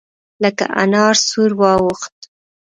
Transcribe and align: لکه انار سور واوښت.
لکه 0.43 0.65
انار 0.83 1.15
سور 1.29 1.51
واوښت. 1.59 2.15